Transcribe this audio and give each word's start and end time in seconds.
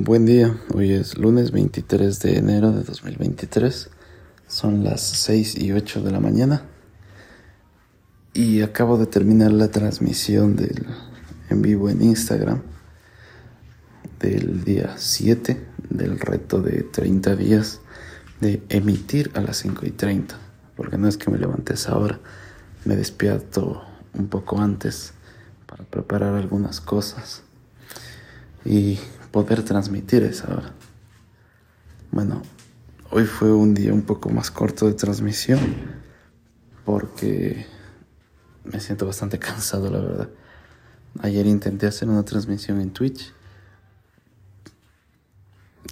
Buen 0.00 0.26
día, 0.26 0.56
hoy 0.72 0.92
es 0.92 1.18
lunes 1.18 1.50
23 1.50 2.20
de 2.20 2.38
enero 2.38 2.70
de 2.70 2.84
2023, 2.84 3.90
son 4.46 4.84
las 4.84 5.00
6 5.00 5.56
y 5.58 5.72
8 5.72 6.02
de 6.02 6.12
la 6.12 6.20
mañana 6.20 6.62
y 8.32 8.62
acabo 8.62 8.96
de 8.96 9.06
terminar 9.06 9.50
la 9.50 9.72
transmisión 9.72 10.54
del 10.54 10.86
en 11.50 11.62
vivo 11.62 11.90
en 11.90 12.00
Instagram 12.00 12.62
del 14.20 14.62
día 14.62 14.94
7 14.96 15.66
del 15.90 16.20
reto 16.20 16.62
de 16.62 16.84
30 16.84 17.34
días 17.34 17.80
de 18.40 18.62
emitir 18.68 19.32
a 19.34 19.40
las 19.40 19.56
5 19.56 19.84
y 19.84 19.90
30, 19.90 20.38
porque 20.76 20.96
no 20.96 21.08
es 21.08 21.16
que 21.16 21.28
me 21.28 21.38
levantes 21.38 21.88
ahora, 21.88 22.20
me 22.84 22.94
despierto 22.94 23.82
un 24.14 24.28
poco 24.28 24.60
antes 24.60 25.12
para 25.66 25.82
preparar 25.82 26.36
algunas 26.36 26.80
cosas 26.80 27.42
y 28.64 29.00
poder 29.30 29.62
transmitir 29.62 30.22
esa 30.22 30.52
hora. 30.52 30.72
Bueno, 32.10 32.42
hoy 33.10 33.24
fue 33.24 33.52
un 33.52 33.74
día 33.74 33.92
un 33.92 34.02
poco 34.02 34.30
más 34.30 34.50
corto 34.50 34.86
de 34.86 34.94
transmisión 34.94 35.60
porque 36.84 37.66
me 38.64 38.80
siento 38.80 39.06
bastante 39.06 39.38
cansado, 39.40 39.90
la 39.90 40.00
verdad. 40.00 40.28
Ayer 41.20 41.46
intenté 41.46 41.86
hacer 41.86 42.08
una 42.08 42.24
transmisión 42.24 42.80
en 42.80 42.90
Twitch 42.90 43.32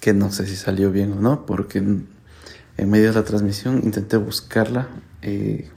que 0.00 0.14
no 0.14 0.30
sé 0.30 0.46
si 0.46 0.56
salió 0.56 0.92
bien 0.92 1.12
o 1.12 1.16
no, 1.16 1.46
porque 1.46 1.78
en, 1.78 2.06
medio 2.78 3.08
de 3.08 3.14
la 3.14 3.24
transmisión 3.24 3.80
intenté 3.82 4.16
buscarla. 4.16 4.88
Eh, 5.22 5.68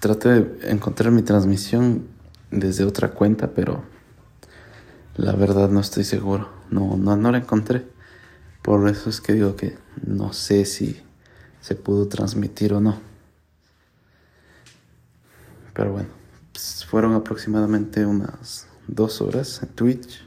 traté 0.00 0.28
de 0.28 0.70
encontrar 0.70 1.12
mi 1.12 1.22
transmisión 1.22 2.06
desde 2.50 2.84
otra 2.84 3.12
cuenta, 3.12 3.52
pero 3.54 3.82
la 5.18 5.32
verdad 5.32 5.68
no 5.68 5.80
estoy 5.80 6.04
seguro. 6.04 6.48
No, 6.70 6.96
no, 6.96 7.16
no 7.16 7.32
la 7.32 7.38
encontré. 7.38 7.86
Por 8.62 8.88
eso 8.88 9.10
es 9.10 9.20
que 9.20 9.32
digo 9.32 9.56
que 9.56 9.76
no 10.06 10.32
sé 10.32 10.64
si 10.64 11.02
se 11.60 11.74
pudo 11.74 12.06
transmitir 12.06 12.72
o 12.72 12.80
no. 12.80 13.00
Pero 15.74 15.92
bueno, 15.92 16.08
pues, 16.52 16.84
fueron 16.88 17.14
aproximadamente 17.14 18.06
unas 18.06 18.68
dos 18.86 19.20
horas 19.20 19.60
en 19.62 19.68
Twitch 19.70 20.24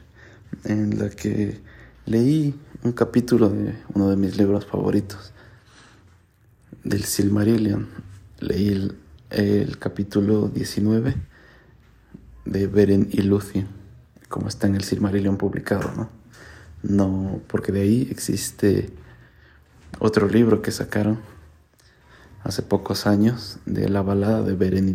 en 0.64 0.98
la 0.98 1.08
que 1.08 1.60
leí 2.04 2.54
un 2.82 2.92
capítulo 2.92 3.48
de 3.48 3.74
uno 3.94 4.10
de 4.10 4.16
mis 4.16 4.36
libros 4.36 4.66
favoritos, 4.66 5.32
del 6.84 7.04
Silmarillion. 7.04 7.88
Leí 8.40 8.92
el, 9.30 9.78
capítulo 9.78 10.48
19 10.48 11.14
de 12.44 12.66
Beren 12.66 13.08
y 13.10 13.22
Luthien 13.22 13.81
como 14.32 14.48
está 14.48 14.66
en 14.66 14.74
el 14.74 14.82
Silmarillion 14.82 15.36
publicado, 15.36 15.92
¿no? 15.94 16.08
No, 16.82 17.40
porque 17.46 17.70
de 17.70 17.82
ahí 17.82 18.08
existe 18.10 18.90
otro 20.00 20.26
libro 20.26 20.62
que 20.62 20.72
sacaron 20.72 21.20
hace 22.42 22.62
pocos 22.62 23.06
años 23.06 23.58
de 23.66 23.88
la 23.90 24.00
balada 24.02 24.42
de 24.42 24.54
Beren 24.54 24.88
y 24.88 24.94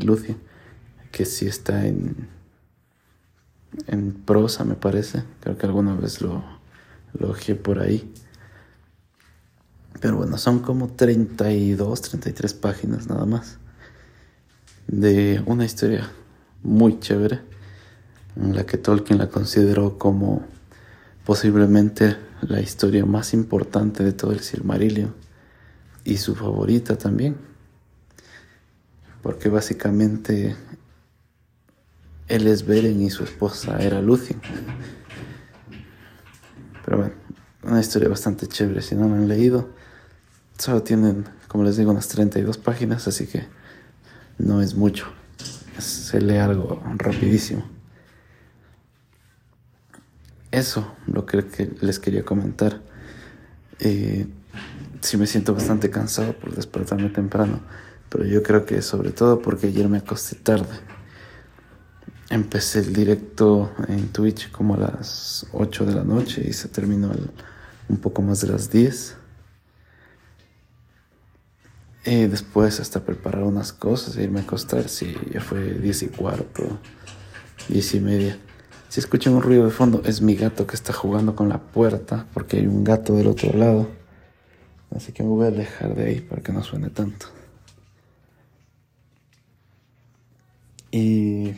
que 1.11 1.25
sí 1.25 1.45
está 1.45 1.85
en, 1.85 2.27
en 3.85 4.11
prosa, 4.11 4.65
me 4.65 4.73
parece. 4.73 5.23
Creo 5.39 5.58
que 5.58 5.67
alguna 5.67 5.93
vez 5.93 6.19
lo, 6.19 6.43
lo 7.13 7.35
por 7.63 7.80
ahí. 7.80 8.11
Pero 10.02 10.17
bueno, 10.17 10.38
son 10.39 10.59
como 10.59 10.88
32, 10.88 12.02
33 12.02 12.53
páginas 12.55 13.08
nada 13.08 13.25
más. 13.25 13.59
De 14.88 15.43
una 15.45 15.63
historia 15.63 16.09
muy 16.63 16.99
chévere 16.99 17.56
en 18.39 18.55
la 18.55 18.66
que 18.66 18.77
Tolkien 18.77 19.19
la 19.19 19.30
consideró 19.30 19.97
como 19.97 20.45
posiblemente 21.25 22.17
la 22.41 22.61
historia 22.61 23.05
más 23.05 23.33
importante 23.33 24.03
de 24.03 24.13
todo 24.13 24.31
el 24.31 24.39
Silmarillion 24.39 25.13
y 26.03 26.17
su 26.17 26.35
favorita 26.35 26.97
también, 26.97 27.35
porque 29.21 29.49
básicamente 29.49 30.55
él 32.27 32.48
es 32.48 32.65
Beren 32.65 33.02
y 33.02 33.09
su 33.09 33.23
esposa 33.23 33.77
era 33.80 34.02
Lúthien. 34.02 34.39
Pero 36.86 36.98
bueno, 36.98 37.14
una 37.64 37.80
historia 37.80 38.08
bastante 38.08 38.48
chévere, 38.48 38.81
si 38.81 38.95
no 38.95 39.09
la 39.09 39.15
han 39.15 39.27
leído, 39.27 39.69
solo 40.58 40.83
tienen, 40.83 41.25
como 41.48 41.64
les 41.64 41.75
digo, 41.75 41.92
unas 41.92 42.08
32 42.08 42.58
páginas, 42.58 43.08
así 43.08 43.27
que 43.27 43.45
no 44.37 44.61
es 44.61 44.75
mucho, 44.75 45.08
se 45.77 46.21
lee 46.21 46.37
algo 46.37 46.81
rapidísimo. 46.95 47.77
Eso, 50.57 50.95
lo 51.05 51.23
que, 51.27 51.45
les 51.81 51.99
quería 51.99 52.25
comentar. 52.25 52.81
Eh, 53.77 54.25
sí 55.01 55.15
me 55.15 55.27
siento 55.27 55.53
bastante 55.53 55.91
cansado 55.91 56.33
por 56.33 56.55
despertarme 56.55 57.09
temprano, 57.09 57.59
pero 58.09 58.25
yo 58.25 58.41
creo 58.41 58.65
que 58.65 58.81
sobre 58.81 59.11
todo 59.11 59.39
porque 59.39 59.67
ayer 59.67 59.87
me 59.87 59.99
acosté 59.99 60.35
tarde. 60.35 60.79
Empecé 62.31 62.79
el 62.79 62.91
directo 62.91 63.71
en 63.87 64.07
Twitch 64.07 64.49
como 64.49 64.73
a 64.73 64.77
las 64.77 65.45
8 65.53 65.85
de 65.85 65.93
la 65.93 66.03
noche 66.03 66.43
y 66.43 66.53
se 66.53 66.69
terminó 66.69 67.11
un 67.87 67.97
poco 67.97 68.23
más 68.23 68.41
de 68.41 68.47
las 68.47 68.71
10. 68.71 69.15
Y 72.03 72.25
después 72.25 72.79
hasta 72.79 73.05
preparar 73.05 73.43
unas 73.43 73.73
cosas 73.73 74.17
e 74.17 74.23
irme 74.23 74.39
a 74.39 74.43
acostar, 74.43 74.89
sí, 74.89 75.15
ya 75.31 75.39
fue 75.39 75.75
10 75.75 76.01
y 76.01 76.07
cuarto, 76.07 76.79
10 77.69 77.93
y 77.93 77.99
media. 77.99 78.39
Si 78.89 79.02
escuchan 79.02 79.33
un 79.33 79.42
ruido 79.42 79.65
de 79.65 79.71
fondo, 79.71 80.02
es 80.05 80.21
mi 80.21 80.36
gato 80.36 80.65
que 80.65 80.75
está 80.75 80.93
jugando 80.93 81.36
con 81.36 81.49
la 81.49 81.59
puerta 81.59 82.25
porque 82.33 82.58
hay 82.58 82.67
un 82.67 82.83
gato 82.83 83.15
del 83.15 83.27
otro 83.27 83.52
lado. 83.58 83.89
Así 84.95 85.11
que 85.11 85.23
me 85.23 85.30
voy 85.30 85.45
a 85.45 85.49
alejar 85.49 85.93
de 85.93 86.05
ahí 86.05 86.21
para 86.21 86.42
que 86.42 86.53
no 86.53 86.64
suene 86.64 86.89
tanto. 86.89 87.27
Y 90.89 91.53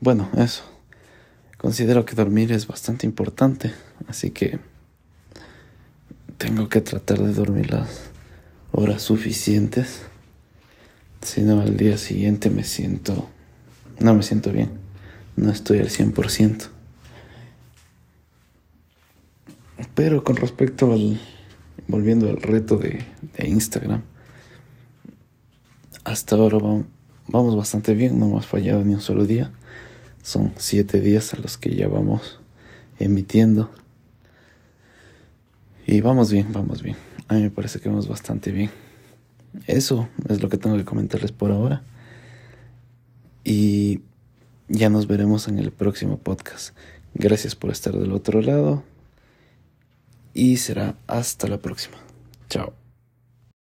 bueno, 0.00 0.28
eso. 0.36 0.62
Considero 1.58 2.04
que 2.04 2.14
dormir 2.14 2.52
es 2.52 2.66
bastante 2.66 3.06
importante, 3.06 3.72
así 4.08 4.30
que 4.30 4.58
tengo 6.38 6.68
que 6.68 6.80
tratar 6.80 7.18
de 7.18 7.32
dormir 7.32 7.72
las 7.72 8.10
horas 8.70 9.02
suficientes. 9.02 10.02
Si 11.22 11.42
no, 11.42 11.60
al 11.60 11.76
día 11.76 11.98
siguiente 11.98 12.50
me 12.50 12.64
siento... 12.64 13.28
No 14.00 14.14
me 14.14 14.22
siento 14.22 14.50
bien 14.50 14.81
no 15.36 15.50
estoy 15.50 15.78
al 15.78 15.88
100%. 15.88 16.68
Pero 19.94 20.24
con 20.24 20.36
respecto 20.36 20.92
al, 20.92 21.20
volviendo 21.88 22.28
al 22.28 22.40
reto 22.40 22.76
de, 22.76 23.04
Instagram, 23.38 24.02
hasta 26.04 26.36
ahora 26.36 26.58
vamos, 26.58 26.86
vamos, 27.28 27.56
bastante 27.56 27.94
bien, 27.94 28.18
no 28.18 28.26
hemos 28.26 28.46
fallado 28.46 28.84
ni 28.84 28.94
un 28.94 29.00
solo 29.00 29.26
día. 29.26 29.52
Son 30.22 30.52
siete 30.56 31.00
días 31.00 31.34
a 31.34 31.38
los 31.38 31.58
que 31.58 31.74
ya 31.74 31.88
vamos 31.88 32.40
emitiendo. 32.98 33.70
Y 35.86 36.00
vamos 36.00 36.30
bien, 36.30 36.52
vamos 36.52 36.82
bien. 36.82 36.96
A 37.28 37.34
mí 37.34 37.42
me 37.42 37.50
parece 37.50 37.80
que 37.80 37.88
vamos 37.88 38.08
bastante 38.08 38.52
bien. 38.52 38.70
Eso 39.66 40.08
es 40.28 40.42
lo 40.42 40.48
que 40.48 40.58
tengo 40.58 40.76
que 40.76 40.84
comentarles 40.84 41.32
por 41.32 41.50
ahora. 41.50 41.82
Y 43.44 44.00
ya 44.72 44.88
nos 44.88 45.06
veremos 45.06 45.48
en 45.48 45.58
el 45.58 45.70
próximo 45.70 46.16
podcast. 46.16 46.74
Gracias 47.14 47.54
por 47.54 47.70
estar 47.70 47.92
del 47.92 48.12
otro 48.12 48.40
lado 48.40 48.82
y 50.32 50.56
será 50.56 50.96
hasta 51.06 51.46
la 51.46 51.58
próxima. 51.58 51.98
Chao. 52.48 52.81